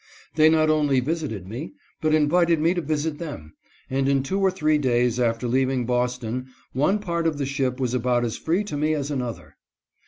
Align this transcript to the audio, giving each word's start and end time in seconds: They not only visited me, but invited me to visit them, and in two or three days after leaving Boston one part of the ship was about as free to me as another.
They 0.33 0.49
not 0.49 0.71
only 0.71 0.99
visited 0.99 1.47
me, 1.47 1.73
but 2.01 2.15
invited 2.15 2.59
me 2.59 2.73
to 2.73 2.81
visit 2.81 3.19
them, 3.19 3.53
and 3.87 4.09
in 4.09 4.23
two 4.23 4.39
or 4.39 4.49
three 4.49 4.79
days 4.79 5.19
after 5.19 5.47
leaving 5.47 5.85
Boston 5.85 6.47
one 6.73 6.97
part 6.97 7.27
of 7.27 7.37
the 7.37 7.45
ship 7.45 7.79
was 7.79 7.93
about 7.93 8.25
as 8.25 8.35
free 8.35 8.63
to 8.63 8.75
me 8.75 8.95
as 8.95 9.11
another. 9.11 9.57